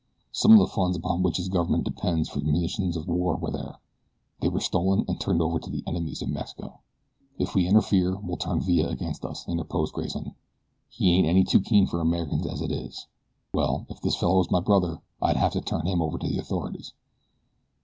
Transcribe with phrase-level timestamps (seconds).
[0.31, 3.77] Some of the funds upon which his government depends for munitions of war were there
[4.39, 6.79] they were stolen and turned over to the enemies of Mexico."
[7.37, 10.33] "And if we interfere we'll turn Villa against us," interposed Grayson.
[10.89, 13.05] "He ain't any too keen for Americans as it is.
[13.51, 16.39] Why, if this fellow was my brother I'd hev to turn him over to the
[16.39, 16.93] authorities."